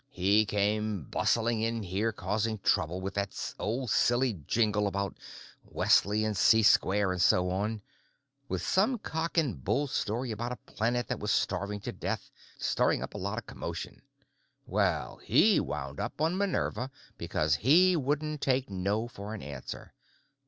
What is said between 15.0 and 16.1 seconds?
he wound